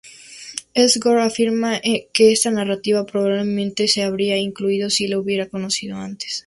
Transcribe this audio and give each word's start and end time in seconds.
Herzog 0.73 1.07
afirma 1.19 1.79
que 2.11 2.31
esta 2.31 2.49
narrativa 2.49 3.05
probablemente 3.05 3.87
se 3.87 4.01
habría 4.01 4.35
incluido 4.35 4.89
si 4.89 5.07
la 5.07 5.19
hubiera 5.19 5.47
conocido 5.47 5.95
antes. 5.97 6.39